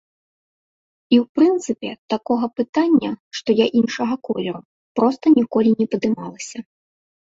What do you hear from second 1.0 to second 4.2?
І, у прынцыпе, такога пытання, што я іншага